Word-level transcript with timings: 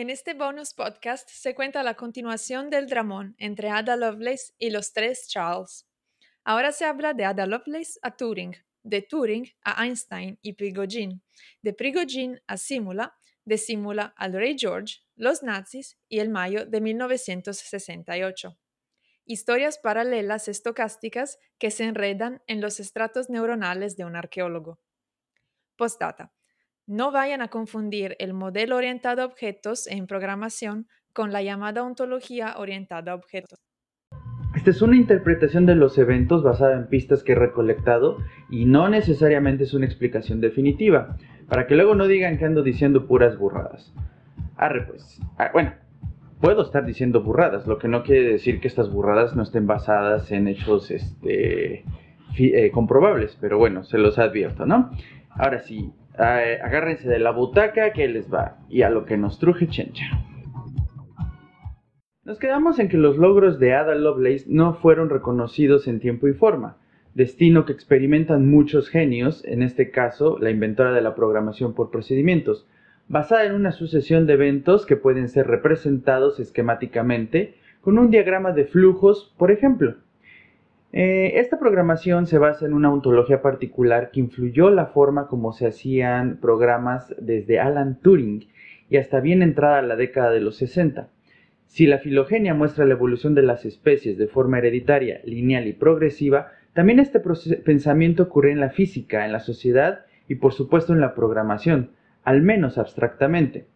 En 0.00 0.08
este 0.08 0.32
bonus 0.32 0.72
podcast 0.72 1.28
se 1.28 1.54
cuenta 1.54 1.82
la 1.82 1.92
continuación 1.92 2.70
del 2.70 2.86
dramón 2.86 3.34
entre 3.36 3.68
Ada 3.68 3.96
Lovelace 3.96 4.54
y 4.56 4.70
los 4.70 4.94
tres 4.94 5.28
Charles. 5.28 5.86
Ahora 6.42 6.72
se 6.72 6.86
habla 6.86 7.12
de 7.12 7.26
Ada 7.26 7.44
Lovelace 7.44 7.98
a 8.00 8.16
Turing, 8.16 8.56
de 8.82 9.02
Turing 9.02 9.52
a 9.62 9.84
Einstein 9.84 10.38
y 10.40 10.54
Prigogine, 10.54 11.20
de 11.60 11.74
Prigogine 11.74 12.40
a 12.46 12.56
Simula, 12.56 13.14
de 13.44 13.58
Simula 13.58 14.14
al 14.16 14.32
rey 14.32 14.56
George, 14.58 15.00
los 15.16 15.42
nazis 15.42 15.98
y 16.08 16.20
el 16.20 16.30
mayo 16.30 16.64
de 16.64 16.80
1968. 16.80 18.56
Historias 19.26 19.76
paralelas 19.76 20.48
estocásticas 20.48 21.38
que 21.58 21.70
se 21.70 21.84
enredan 21.84 22.42
en 22.46 22.62
los 22.62 22.80
estratos 22.80 23.28
neuronales 23.28 23.98
de 23.98 24.06
un 24.06 24.16
arqueólogo. 24.16 24.80
Postdata. 25.76 26.32
No 26.90 27.12
vayan 27.12 27.40
a 27.40 27.46
confundir 27.46 28.16
el 28.18 28.34
modelo 28.34 28.76
orientado 28.76 29.22
a 29.22 29.26
objetos 29.26 29.86
en 29.86 30.08
programación 30.08 30.88
con 31.12 31.32
la 31.32 31.40
llamada 31.40 31.84
ontología 31.84 32.56
orientada 32.58 33.12
a 33.12 33.14
objetos. 33.14 33.60
Esta 34.56 34.70
es 34.70 34.82
una 34.82 34.96
interpretación 34.96 35.66
de 35.66 35.76
los 35.76 35.96
eventos 35.98 36.42
basada 36.42 36.76
en 36.76 36.88
pistas 36.88 37.22
que 37.22 37.30
he 37.30 37.36
recolectado 37.36 38.18
y 38.50 38.64
no 38.64 38.88
necesariamente 38.88 39.62
es 39.62 39.72
una 39.72 39.86
explicación 39.86 40.40
definitiva, 40.40 41.16
para 41.48 41.68
que 41.68 41.76
luego 41.76 41.94
no 41.94 42.08
digan 42.08 42.38
que 42.38 42.46
ando 42.46 42.64
diciendo 42.64 43.06
puras 43.06 43.38
burradas. 43.38 43.94
Arre 44.56 44.82
pues. 44.88 45.20
Ah, 45.38 45.50
bueno, 45.52 45.74
puedo 46.40 46.62
estar 46.62 46.84
diciendo 46.84 47.22
burradas, 47.22 47.68
lo 47.68 47.78
que 47.78 47.86
no 47.86 48.02
quiere 48.02 48.32
decir 48.32 48.58
que 48.58 48.66
estas 48.66 48.90
burradas 48.90 49.36
no 49.36 49.44
estén 49.44 49.68
basadas 49.68 50.32
en 50.32 50.48
hechos 50.48 50.90
este, 50.90 51.84
eh, 52.36 52.70
comprobables, 52.72 53.38
pero 53.40 53.58
bueno, 53.58 53.84
se 53.84 53.96
los 53.96 54.18
advierto, 54.18 54.66
¿no? 54.66 54.90
Ahora 55.30 55.60
sí, 55.60 55.92
agárrense 56.20 57.08
de 57.08 57.18
la 57.18 57.30
butaca 57.30 57.92
que 57.92 58.08
les 58.08 58.32
va 58.32 58.58
y 58.68 58.82
a 58.82 58.90
lo 58.90 59.04
que 59.04 59.16
nos 59.16 59.38
truje 59.38 59.68
chencha. 59.68 60.04
Nos 62.24 62.38
quedamos 62.38 62.78
en 62.78 62.88
que 62.88 62.96
los 62.96 63.16
logros 63.16 63.58
de 63.58 63.74
Ada 63.74 63.94
Lovelace 63.94 64.44
no 64.46 64.74
fueron 64.74 65.08
reconocidos 65.08 65.88
en 65.88 65.98
tiempo 65.98 66.28
y 66.28 66.32
forma, 66.32 66.76
destino 67.14 67.64
que 67.64 67.72
experimentan 67.72 68.48
muchos 68.48 68.88
genios, 68.88 69.44
en 69.44 69.62
este 69.62 69.90
caso 69.90 70.38
la 70.38 70.50
inventora 70.50 70.92
de 70.92 71.00
la 71.00 71.14
programación 71.14 71.74
por 71.74 71.90
procedimientos, 71.90 72.68
basada 73.08 73.44
en 73.44 73.54
una 73.54 73.72
sucesión 73.72 74.26
de 74.26 74.34
eventos 74.34 74.86
que 74.86 74.96
pueden 74.96 75.28
ser 75.28 75.48
representados 75.48 76.38
esquemáticamente 76.38 77.56
con 77.80 77.98
un 77.98 78.10
diagrama 78.10 78.52
de 78.52 78.66
flujos, 78.66 79.34
por 79.36 79.50
ejemplo. 79.50 79.96
Eh, 80.92 81.38
esta 81.38 81.58
programación 81.58 82.26
se 82.26 82.38
basa 82.38 82.66
en 82.66 82.72
una 82.72 82.92
ontología 82.92 83.42
particular 83.42 84.10
que 84.10 84.20
influyó 84.20 84.70
la 84.70 84.86
forma 84.86 85.28
como 85.28 85.52
se 85.52 85.68
hacían 85.68 86.38
programas 86.38 87.14
desde 87.18 87.60
Alan 87.60 88.00
Turing 88.00 88.48
y 88.88 88.96
hasta 88.96 89.20
bien 89.20 89.42
entrada 89.42 89.82
la 89.82 89.94
década 89.94 90.30
de 90.32 90.40
los 90.40 90.56
60. 90.56 91.08
Si 91.66 91.86
la 91.86 91.98
filogenia 91.98 92.54
muestra 92.54 92.84
la 92.84 92.94
evolución 92.94 93.36
de 93.36 93.42
las 93.42 93.64
especies 93.64 94.18
de 94.18 94.26
forma 94.26 94.58
hereditaria, 94.58 95.20
lineal 95.24 95.68
y 95.68 95.72
progresiva, 95.72 96.48
también 96.72 96.98
este 96.98 97.20
pensamiento 97.20 98.24
ocurre 98.24 98.50
en 98.50 98.58
la 98.58 98.70
física, 98.70 99.24
en 99.24 99.32
la 99.32 99.38
sociedad 99.38 100.06
y 100.26 100.36
por 100.36 100.52
supuesto 100.52 100.92
en 100.92 101.00
la 101.00 101.14
programación, 101.14 101.92
al 102.24 102.42
menos 102.42 102.78
abstractamente. 102.78 103.66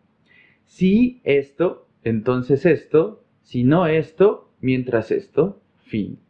Si 0.64 1.20
esto, 1.22 1.86
entonces 2.02 2.66
esto, 2.66 3.22
si 3.42 3.62
no 3.62 3.86
esto, 3.86 4.50
mientras 4.60 5.12
esto, 5.12 5.60
fin. 5.84 6.23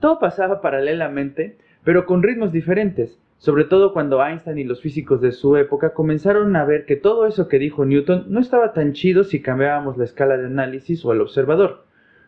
Todo 0.00 0.18
pasaba 0.18 0.60
paralelamente, 0.60 1.58
pero 1.84 2.06
con 2.06 2.22
ritmos 2.22 2.52
diferentes, 2.52 3.18
sobre 3.38 3.64
todo 3.64 3.92
cuando 3.92 4.24
Einstein 4.24 4.58
y 4.58 4.64
los 4.64 4.80
físicos 4.80 5.20
de 5.20 5.32
su 5.32 5.56
época 5.56 5.94
comenzaron 5.94 6.54
a 6.56 6.64
ver 6.64 6.84
que 6.86 6.96
todo 6.96 7.26
eso 7.26 7.48
que 7.48 7.58
dijo 7.58 7.84
Newton 7.84 8.26
no 8.28 8.40
estaba 8.40 8.72
tan 8.72 8.92
chido 8.92 9.24
si 9.24 9.42
cambiábamos 9.42 9.96
la 9.96 10.04
escala 10.04 10.36
de 10.36 10.46
análisis 10.46 11.04
o 11.04 11.12
el 11.12 11.20
observador. 11.20 11.84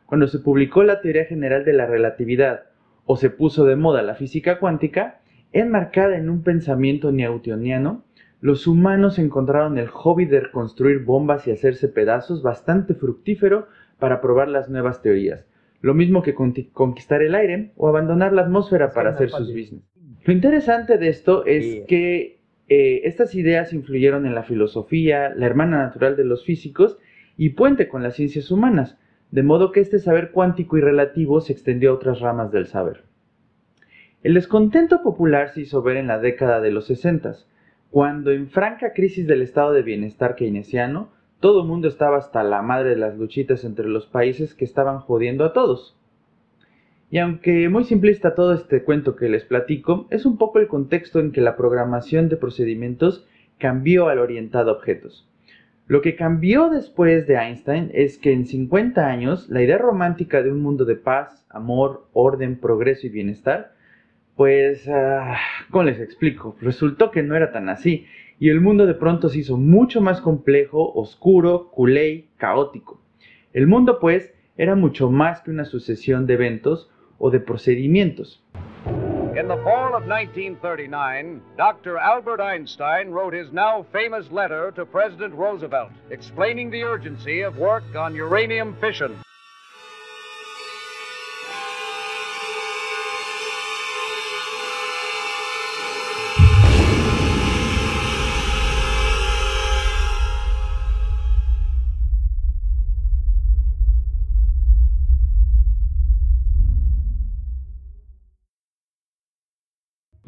Cuando 0.06 0.26
se 0.26 0.38
publicó 0.38 0.82
la 0.82 1.00
teoría 1.00 1.24
general 1.24 1.64
de 1.64 1.72
la 1.72 1.86
relatividad 1.86 2.64
o 3.06 3.16
se 3.16 3.30
puso 3.30 3.64
de 3.64 3.76
moda 3.76 4.02
la 4.02 4.14
física 4.14 4.58
cuántica, 4.58 5.20
enmarcada 5.52 6.16
en 6.16 6.30
un 6.30 6.42
pensamiento 6.42 7.12
newtoniano, 7.12 8.04
los 8.40 8.66
humanos 8.66 9.18
encontraron 9.18 9.78
el 9.78 9.88
hobby 9.88 10.24
de 10.24 10.50
construir 10.50 11.04
bombas 11.04 11.46
y 11.46 11.50
hacerse 11.50 11.88
pedazos 11.88 12.42
bastante 12.42 12.94
fructífero 12.94 13.68
para 13.98 14.20
probar 14.20 14.48
las 14.48 14.68
nuevas 14.68 15.02
teorías, 15.02 15.44
lo 15.80 15.94
mismo 15.94 16.22
que 16.22 16.34
conquistar 16.34 17.22
el 17.22 17.34
aire 17.34 17.72
o 17.76 17.88
abandonar 17.88 18.32
la 18.32 18.42
atmósfera 18.42 18.92
para 18.92 19.10
hacer 19.10 19.30
sus 19.30 19.48
business. 19.48 19.82
Lo 20.24 20.32
interesante 20.32 20.98
de 20.98 21.08
esto 21.08 21.46
es 21.46 21.84
que 21.86 22.40
eh, 22.68 23.00
estas 23.04 23.34
ideas 23.34 23.72
influyeron 23.72 24.26
en 24.26 24.34
la 24.34 24.42
filosofía, 24.42 25.34
la 25.34 25.46
hermana 25.46 25.78
natural 25.78 26.16
de 26.16 26.24
los 26.24 26.44
físicos 26.44 26.98
y 27.36 27.50
puente 27.50 27.88
con 27.88 28.02
las 28.02 28.14
ciencias 28.14 28.50
humanas, 28.50 28.98
de 29.30 29.42
modo 29.42 29.72
que 29.72 29.80
este 29.80 29.98
saber 29.98 30.30
cuántico 30.32 30.76
y 30.76 30.80
relativo 30.80 31.40
se 31.40 31.52
extendió 31.52 31.90
a 31.90 31.94
otras 31.94 32.20
ramas 32.20 32.52
del 32.52 32.66
saber. 32.66 33.04
El 34.22 34.34
descontento 34.34 35.02
popular 35.02 35.48
se 35.48 35.62
hizo 35.62 35.82
ver 35.82 35.96
en 35.96 36.08
la 36.08 36.18
década 36.18 36.60
de 36.60 36.70
los 36.70 36.86
60, 36.86 37.36
cuando 37.90 38.30
en 38.30 38.50
franca 38.50 38.92
crisis 38.92 39.26
del 39.26 39.40
estado 39.40 39.72
de 39.72 39.82
bienestar 39.82 40.36
keynesiano, 40.36 41.10
todo 41.40 41.62
el 41.62 41.66
mundo 41.68 41.88
estaba 41.88 42.18
hasta 42.18 42.44
la 42.44 42.62
madre 42.62 42.90
de 42.90 42.96
las 42.96 43.16
luchitas 43.16 43.64
entre 43.64 43.88
los 43.88 44.06
países 44.06 44.54
que 44.54 44.64
estaban 44.64 45.00
jodiendo 45.00 45.44
a 45.44 45.52
todos. 45.52 45.96
Y 47.10 47.18
aunque 47.18 47.68
muy 47.68 47.84
simplista 47.84 48.34
todo 48.34 48.52
este 48.54 48.84
cuento 48.84 49.16
que 49.16 49.28
les 49.28 49.44
platico, 49.44 50.06
es 50.10 50.26
un 50.26 50.38
poco 50.38 50.60
el 50.60 50.68
contexto 50.68 51.18
en 51.18 51.32
que 51.32 51.40
la 51.40 51.56
programación 51.56 52.28
de 52.28 52.36
procedimientos 52.36 53.26
cambió 53.58 54.08
al 54.08 54.18
orientado 54.20 54.70
a 54.70 54.74
objetos. 54.74 55.26
Lo 55.88 56.02
que 56.02 56.14
cambió 56.14 56.70
después 56.70 57.26
de 57.26 57.34
Einstein 57.34 57.90
es 57.92 58.16
que 58.16 58.32
en 58.32 58.46
50 58.46 59.08
años 59.08 59.48
la 59.48 59.60
idea 59.60 59.76
romántica 59.76 60.40
de 60.40 60.52
un 60.52 60.62
mundo 60.62 60.84
de 60.84 60.94
paz, 60.94 61.44
amor, 61.48 62.06
orden, 62.12 62.60
progreso 62.60 63.08
y 63.08 63.10
bienestar, 63.10 63.72
pues, 64.36 64.86
uh, 64.86 65.34
¿cómo 65.70 65.84
les 65.84 65.98
explico? 65.98 66.56
Resultó 66.60 67.10
que 67.10 67.24
no 67.24 67.34
era 67.34 67.50
tan 67.50 67.68
así 67.68 68.06
y 68.40 68.48
el 68.48 68.62
mundo 68.62 68.86
de 68.86 68.94
pronto 68.94 69.28
se 69.28 69.40
hizo 69.40 69.58
mucho 69.58 70.00
más 70.00 70.22
complejo, 70.22 70.92
oscuro, 70.94 71.70
culé, 71.70 72.28
caótico. 72.38 72.98
El 73.52 73.66
mundo, 73.66 74.00
pues, 74.00 74.32
era 74.56 74.74
mucho 74.74 75.10
más 75.10 75.42
que 75.42 75.50
una 75.50 75.66
sucesión 75.66 76.26
de 76.26 76.34
eventos 76.34 76.90
o 77.18 77.30
de 77.30 77.40
procedimientos. 77.40 78.42
In 79.36 79.46
the 79.46 79.58
fall 79.62 79.94
of 79.94 80.06
1939, 80.06 81.40
Dr. 81.58 81.98
Albert 81.98 82.40
Einstein 82.40 83.10
wrote 83.10 83.34
his 83.34 83.52
now 83.52 83.84
famous 83.92 84.30
letter 84.32 84.72
to 84.72 84.86
President 84.86 85.34
Roosevelt, 85.34 85.90
explaining 86.10 86.70
the 86.70 86.82
urgency 86.82 87.42
of 87.42 87.58
work 87.58 87.84
on 87.94 88.14
uranium 88.14 88.74
fission. 88.80 89.12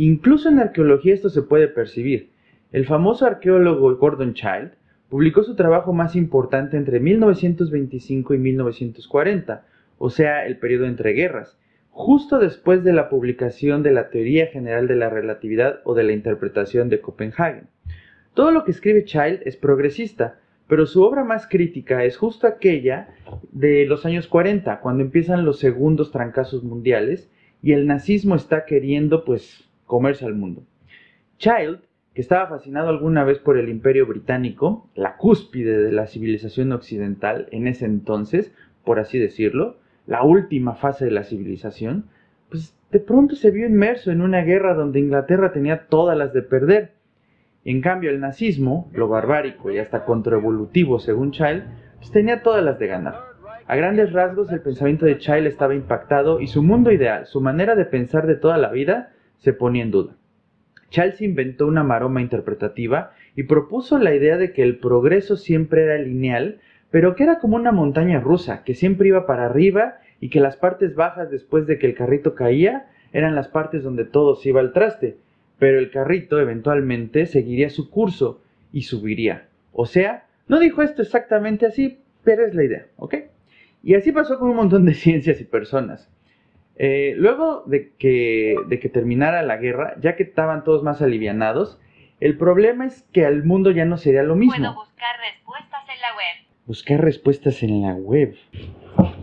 Incluso 0.04 0.48
en 0.48 0.58
arqueología 0.58 1.14
esto 1.14 1.30
se 1.30 1.42
puede 1.42 1.68
percibir. 1.68 2.30
El 2.72 2.86
famoso 2.86 3.24
arqueólogo 3.24 3.94
Gordon 3.98 4.34
Child 4.34 4.72
publicó 5.08 5.44
su 5.44 5.54
trabajo 5.54 5.92
más 5.92 6.16
importante 6.16 6.76
entre 6.76 6.98
1925 6.98 8.34
y 8.34 8.38
1940, 8.38 9.64
o 9.98 10.10
sea, 10.10 10.44
el 10.44 10.58
periodo 10.58 10.86
entre 10.86 11.12
guerras, 11.12 11.56
justo 11.92 12.40
después 12.40 12.82
de 12.82 12.92
la 12.92 13.08
publicación 13.08 13.84
de 13.84 13.92
la 13.92 14.10
Teoría 14.10 14.48
General 14.48 14.88
de 14.88 14.96
la 14.96 15.08
Relatividad 15.08 15.78
o 15.84 15.94
de 15.94 16.02
la 16.02 16.10
Interpretación 16.10 16.88
de 16.88 17.00
Copenhagen. 17.00 17.69
Todo 18.34 18.50
lo 18.50 18.64
que 18.64 18.72
escribe 18.72 19.04
Child 19.04 19.43
es 19.44 19.56
progresista, 19.56 20.40
pero 20.66 20.87
su 20.87 21.04
obra 21.04 21.22
más 21.22 21.46
crítica 21.46 22.02
es 22.02 22.16
justo 22.16 22.49
aquella 22.49 23.14
de 23.52 23.87
los 23.87 24.04
años 24.04 24.26
40, 24.26 24.81
cuando 24.81 25.04
empiezan 25.04 25.44
los 25.44 25.60
segundos 25.60 26.10
trancazos 26.10 26.64
mundiales 26.64 27.31
y 27.62 27.70
el 27.70 27.87
nazismo 27.87 28.34
está 28.34 28.64
queriendo 28.64 29.25
pues 29.25 29.69
comerse 29.92 30.24
al 30.24 30.34
mundo. 30.34 30.62
Child, 31.36 31.80
que 32.14 32.22
estaba 32.22 32.48
fascinado 32.48 32.88
alguna 32.88 33.24
vez 33.24 33.38
por 33.38 33.58
el 33.58 33.68
imperio 33.68 34.06
británico, 34.06 34.88
la 34.94 35.18
cúspide 35.18 35.76
de 35.82 35.92
la 35.92 36.06
civilización 36.06 36.72
occidental 36.72 37.46
en 37.50 37.66
ese 37.66 37.84
entonces, 37.84 38.54
por 38.84 38.98
así 38.98 39.18
decirlo, 39.18 39.76
la 40.06 40.22
última 40.22 40.76
fase 40.76 41.04
de 41.04 41.10
la 41.10 41.24
civilización, 41.24 42.06
pues 42.48 42.74
de 42.90 43.00
pronto 43.00 43.36
se 43.36 43.50
vio 43.50 43.66
inmerso 43.66 44.10
en 44.10 44.22
una 44.22 44.40
guerra 44.40 44.72
donde 44.72 44.98
Inglaterra 44.98 45.52
tenía 45.52 45.88
todas 45.88 46.16
las 46.16 46.32
de 46.32 46.40
perder. 46.40 46.92
En 47.66 47.82
cambio, 47.82 48.08
el 48.08 48.18
nazismo, 48.18 48.90
lo 48.94 49.08
barbárico 49.08 49.70
y 49.70 49.76
hasta 49.76 50.06
contraevolutivo 50.06 51.00
según 51.00 51.32
Child, 51.32 51.64
pues 51.98 52.10
tenía 52.12 52.42
todas 52.42 52.64
las 52.64 52.78
de 52.78 52.86
ganar. 52.86 53.16
A 53.66 53.76
grandes 53.76 54.10
rasgos, 54.10 54.50
el 54.52 54.62
pensamiento 54.62 55.04
de 55.04 55.18
Child 55.18 55.48
estaba 55.48 55.74
impactado 55.74 56.40
y 56.40 56.46
su 56.46 56.62
mundo 56.62 56.90
ideal, 56.90 57.26
su 57.26 57.42
manera 57.42 57.74
de 57.74 57.84
pensar 57.84 58.26
de 58.26 58.36
toda 58.36 58.56
la 58.56 58.70
vida, 58.70 59.12
se 59.42 59.52
ponía 59.52 59.82
en 59.82 59.90
duda. 59.90 60.16
Charles 60.90 61.20
inventó 61.20 61.66
una 61.66 61.82
maroma 61.82 62.20
interpretativa 62.20 63.12
y 63.34 63.44
propuso 63.44 63.98
la 63.98 64.14
idea 64.14 64.36
de 64.36 64.52
que 64.52 64.62
el 64.62 64.78
progreso 64.78 65.36
siempre 65.36 65.84
era 65.84 65.98
lineal, 65.98 66.60
pero 66.90 67.14
que 67.14 67.24
era 67.24 67.38
como 67.38 67.56
una 67.56 67.72
montaña 67.72 68.20
rusa, 68.20 68.62
que 68.62 68.74
siempre 68.74 69.08
iba 69.08 69.26
para 69.26 69.46
arriba 69.46 69.98
y 70.20 70.28
que 70.28 70.40
las 70.40 70.56
partes 70.56 70.94
bajas 70.94 71.30
después 71.30 71.66
de 71.66 71.78
que 71.78 71.86
el 71.86 71.94
carrito 71.94 72.34
caía 72.34 72.86
eran 73.12 73.34
las 73.34 73.48
partes 73.48 73.82
donde 73.82 74.04
todo 74.04 74.36
se 74.36 74.50
iba 74.50 74.60
al 74.60 74.72
traste, 74.72 75.16
pero 75.58 75.78
el 75.78 75.90
carrito 75.90 76.38
eventualmente 76.38 77.26
seguiría 77.26 77.70
su 77.70 77.90
curso 77.90 78.40
y 78.72 78.82
subiría. 78.82 79.48
O 79.72 79.86
sea, 79.86 80.26
no 80.46 80.58
dijo 80.58 80.82
esto 80.82 81.02
exactamente 81.02 81.66
así, 81.66 81.98
pero 82.22 82.44
es 82.44 82.54
la 82.54 82.64
idea, 82.64 82.86
¿ok? 82.96 83.14
Y 83.82 83.94
así 83.94 84.12
pasó 84.12 84.38
con 84.38 84.50
un 84.50 84.56
montón 84.56 84.84
de 84.84 84.94
ciencias 84.94 85.40
y 85.40 85.44
personas. 85.44 86.08
Eh, 86.76 87.14
luego 87.16 87.64
de 87.66 87.92
que, 87.98 88.56
de 88.66 88.80
que 88.80 88.88
terminara 88.88 89.42
la 89.42 89.56
guerra, 89.56 89.94
ya 90.00 90.16
que 90.16 90.22
estaban 90.22 90.64
todos 90.64 90.82
más 90.82 91.02
alivianados, 91.02 91.78
el 92.20 92.36
problema 92.36 92.86
es 92.86 93.02
que 93.12 93.26
al 93.26 93.44
mundo 93.44 93.70
ya 93.70 93.84
no 93.84 93.96
sería 93.96 94.22
lo 94.22 94.36
mismo. 94.36 94.56
Puedo 94.56 94.74
buscar 94.74 95.16
respuestas 95.20 95.82
en 95.88 96.00
la 96.00 96.16
web. 96.16 96.48
Buscar 96.66 97.00
respuestas 97.00 97.62
en 97.62 97.82
la 97.82 97.94
web. 97.94 98.36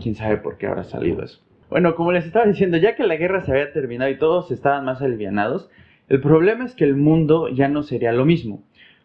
Quién 0.02 0.14
sabe 0.14 0.36
por 0.36 0.58
qué 0.58 0.66
habrá 0.66 0.84
salido 0.84 1.22
eso. 1.22 1.40
Bueno, 1.70 1.94
como 1.94 2.12
les 2.12 2.26
estaba 2.26 2.46
diciendo, 2.46 2.76
ya 2.76 2.96
que 2.96 3.04
la 3.04 3.16
guerra 3.16 3.42
se 3.42 3.52
había 3.52 3.72
terminado 3.72 4.10
y 4.10 4.18
todos 4.18 4.50
estaban 4.50 4.84
más 4.84 5.00
alivianados, 5.00 5.70
el 6.08 6.20
problema 6.20 6.64
es 6.64 6.74
que 6.74 6.84
el 6.84 6.96
mundo 6.96 7.48
ya 7.48 7.68
no 7.68 7.82
sería 7.84 8.12
lo 8.12 8.24
mismo. 8.24 8.62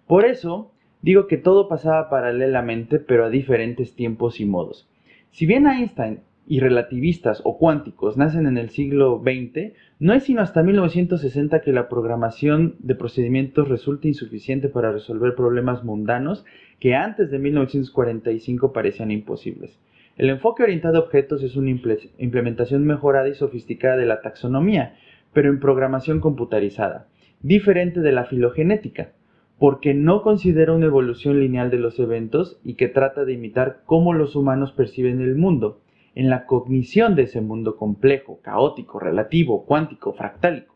Por 0.08 0.26
eso, 0.26 0.72
digo 1.02 1.28
que 1.28 1.38
todo 1.38 1.70
pasaba 1.70 2.10
paralelamente, 2.10 3.00
pero 3.00 3.26
a 3.26 3.30
diferentes 3.30 3.96
tiempos 3.96 4.40
y 4.40 4.46
modos. 4.46 4.90
Si 5.30 5.46
bien 5.46 5.68
Einstein 5.68 6.22
y 6.48 6.60
relativistas 6.60 7.42
o 7.44 7.58
cuánticos 7.58 8.18
nacen 8.18 8.46
en 8.46 8.58
el 8.58 8.70
siglo 8.70 9.22
XX, 9.24 9.74
no 10.00 10.14
es 10.14 10.24
sino 10.24 10.42
hasta 10.42 10.64
1960 10.64 11.62
que 11.62 11.72
la 11.72 11.90
programación 11.90 12.76
de 12.80 12.96
procedimientos 12.96 13.68
resulta 13.68 14.08
insuficiente 14.08 14.70
para 14.70 14.92
resolver 14.92 15.36
problemas 15.36 15.84
mundanos 15.84 16.46
que 16.80 16.96
antes 16.96 17.32
de 17.32 17.40
1945 17.40 18.74
parecían 18.74 19.12
imposibles. 19.12 19.80
El 20.18 20.30
enfoque 20.30 20.64
orientado 20.64 20.98
a 20.98 21.02
objetos 21.02 21.44
es 21.44 21.56
una 21.56 21.72
implementación 21.72 22.86
mejorada 22.86 23.28
y 23.28 23.34
sofisticada 23.34 23.98
de 23.98 24.06
la 24.06 24.22
taxonomía, 24.22 24.96
pero 25.34 25.50
en 25.50 25.60
programación 25.60 26.22
computarizada, 26.22 27.08
diferente 27.42 28.00
de 28.00 28.14
la 28.14 28.24
filogenética, 28.24 29.12
porque 29.60 29.94
no 29.94 30.22
considera 30.22 30.74
una 30.74 30.86
evolución 30.86 31.40
lineal 31.40 31.70
de 31.70 31.80
los 31.80 32.00
eventos 32.00 32.60
y 32.64 32.76
que 32.76 32.88
trata 32.88 33.26
de 33.26 33.34
imitar 33.34 33.82
cómo 33.86 34.14
los 34.14 34.36
humanos 34.36 34.72
perciben 34.72 35.22
el 35.22 35.36
mundo, 35.36 35.82
en 36.16 36.30
la 36.30 36.46
cognición 36.46 37.16
de 37.16 37.24
ese 37.24 37.42
mundo 37.42 37.76
complejo, 37.76 38.40
caótico, 38.42 39.00
relativo, 39.00 39.66
cuántico, 39.66 40.14
fractálico. 40.14 40.76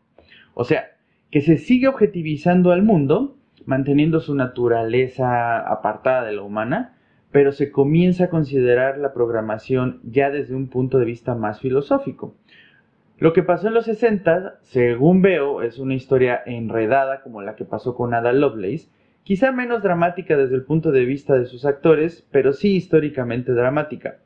O 0.54 0.64
sea, 0.64 0.90
que 1.30 1.40
se 1.40 1.56
sigue 1.56 1.88
objetivizando 1.88 2.72
al 2.72 2.82
mundo, 2.82 3.36
manteniendo 3.64 4.20
su 4.20 4.34
naturaleza 4.34 5.60
apartada 5.60 6.24
de 6.24 6.32
la 6.32 6.42
humana, 6.42 6.96
pero 7.30 7.52
se 7.52 7.70
comienza 7.70 8.24
a 8.24 8.30
considerar 8.30 8.98
la 8.98 9.12
programación 9.12 10.00
ya 10.04 10.30
desde 10.30 10.54
un 10.54 10.68
punto 10.68 10.98
de 10.98 11.04
vista 11.04 11.34
más 11.34 11.60
filosófico. 11.60 12.34
Lo 13.18 13.32
que 13.32 13.42
pasó 13.42 13.68
en 13.68 13.74
los 13.74 13.84
60, 13.84 14.58
según 14.62 15.22
veo, 15.22 15.62
es 15.62 15.78
una 15.78 15.94
historia 15.94 16.40
enredada 16.44 17.22
como 17.22 17.42
la 17.42 17.54
que 17.54 17.64
pasó 17.64 17.94
con 17.94 18.14
Ada 18.14 18.32
Lovelace, 18.32 18.88
quizá 19.22 19.52
menos 19.52 19.82
dramática 19.82 20.36
desde 20.36 20.56
el 20.56 20.64
punto 20.64 20.90
de 20.90 21.04
vista 21.04 21.34
de 21.34 21.44
sus 21.44 21.64
actores, 21.64 22.26
pero 22.32 22.52
sí 22.52 22.74
históricamente 22.74 23.52
dramática. 23.52 24.18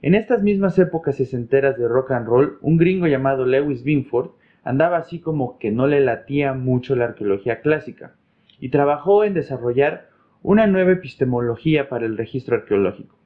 En 0.00 0.14
estas 0.14 0.42
mismas 0.42 0.78
épocas 0.78 1.16
sesenteras 1.16 1.76
de 1.76 1.88
rock 1.88 2.12
and 2.12 2.26
roll, 2.26 2.58
un 2.60 2.76
gringo 2.76 3.08
llamado 3.08 3.44
Lewis 3.44 3.82
Binford 3.82 4.30
andaba 4.62 4.98
así 4.98 5.18
como 5.18 5.58
que 5.58 5.72
no 5.72 5.88
le 5.88 6.00
latía 6.00 6.54
mucho 6.54 6.94
la 6.94 7.06
arqueología 7.06 7.62
clásica 7.62 8.14
y 8.60 8.68
trabajó 8.68 9.24
en 9.24 9.34
desarrollar 9.34 10.08
una 10.42 10.68
nueva 10.68 10.92
epistemología 10.92 11.88
para 11.88 12.06
el 12.06 12.16
registro 12.16 12.56
arqueológico. 12.56 13.16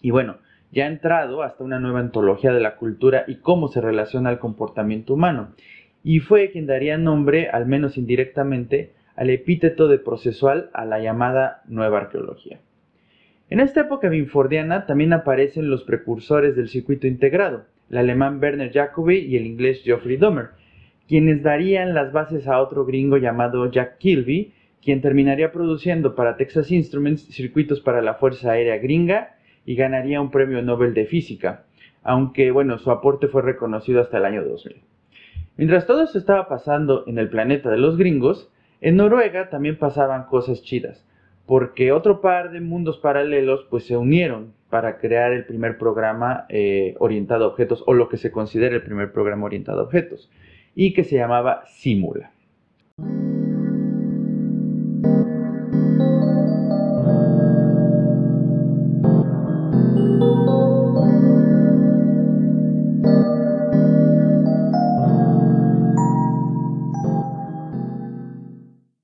Y 0.00 0.12
bueno, 0.12 0.36
ya 0.70 0.84
ha 0.84 0.88
entrado 0.88 1.42
hasta 1.42 1.64
una 1.64 1.80
nueva 1.80 2.00
antología 2.00 2.52
de 2.52 2.60
la 2.60 2.76
cultura 2.76 3.24
y 3.26 3.36
cómo 3.36 3.66
se 3.66 3.80
relaciona 3.80 4.30
el 4.30 4.38
comportamiento 4.38 5.14
humano, 5.14 5.54
y 6.04 6.20
fue 6.20 6.52
quien 6.52 6.66
daría 6.66 6.98
nombre, 6.98 7.48
al 7.48 7.66
menos 7.66 7.98
indirectamente, 7.98 8.92
al 9.16 9.30
epíteto 9.30 9.88
de 9.88 9.98
procesual 9.98 10.70
a 10.72 10.84
la 10.84 11.00
llamada 11.00 11.62
nueva 11.66 11.98
arqueología. 11.98 12.60
En 13.48 13.60
esta 13.60 13.82
época 13.82 14.08
binfordiana 14.08 14.86
también 14.86 15.12
aparecen 15.12 15.70
los 15.70 15.84
precursores 15.84 16.56
del 16.56 16.68
circuito 16.68 17.06
integrado, 17.06 17.66
el 17.90 17.98
alemán 17.98 18.40
Werner 18.42 18.72
Jacobi 18.72 19.18
y 19.18 19.36
el 19.36 19.46
inglés 19.46 19.82
Geoffrey 19.84 20.16
Dahmer, 20.16 20.48
quienes 21.06 21.44
darían 21.44 21.94
las 21.94 22.12
bases 22.12 22.48
a 22.48 22.58
otro 22.58 22.84
gringo 22.84 23.18
llamado 23.18 23.70
Jack 23.70 23.98
Kilby, 23.98 24.52
quien 24.82 25.00
terminaría 25.00 25.52
produciendo 25.52 26.16
para 26.16 26.36
Texas 26.36 26.72
Instruments 26.72 27.22
circuitos 27.22 27.80
para 27.80 28.02
la 28.02 28.14
Fuerza 28.14 28.50
Aérea 28.50 28.78
Gringa 28.78 29.36
y 29.64 29.76
ganaría 29.76 30.20
un 30.20 30.32
premio 30.32 30.60
Nobel 30.60 30.92
de 30.92 31.06
Física, 31.06 31.66
aunque 32.02 32.50
bueno, 32.50 32.78
su 32.78 32.90
aporte 32.90 33.28
fue 33.28 33.42
reconocido 33.42 34.00
hasta 34.00 34.18
el 34.18 34.24
año 34.24 34.44
2000. 34.44 34.74
Mientras 35.56 35.86
todo 35.86 36.02
esto 36.02 36.18
estaba 36.18 36.48
pasando 36.48 37.04
en 37.06 37.18
el 37.18 37.28
planeta 37.28 37.70
de 37.70 37.78
los 37.78 37.96
gringos, 37.96 38.50
en 38.80 38.96
Noruega 38.96 39.50
también 39.50 39.78
pasaban 39.78 40.24
cosas 40.24 40.64
chidas 40.64 41.06
porque 41.46 41.92
otro 41.92 42.20
par 42.20 42.50
de 42.50 42.60
mundos 42.60 42.98
paralelos 42.98 43.66
pues 43.70 43.86
se 43.86 43.96
unieron 43.96 44.52
para 44.68 44.98
crear 44.98 45.32
el 45.32 45.46
primer 45.46 45.78
programa 45.78 46.44
eh, 46.48 46.94
orientado 46.98 47.44
a 47.44 47.48
objetos 47.48 47.84
o 47.86 47.94
lo 47.94 48.08
que 48.08 48.16
se 48.16 48.32
considera 48.32 48.74
el 48.74 48.82
primer 48.82 49.12
programa 49.12 49.46
orientado 49.46 49.80
a 49.80 49.84
objetos 49.84 50.30
y 50.74 50.92
que 50.92 51.04
se 51.04 51.16
llamaba 51.16 51.62
Simula. 51.66 52.30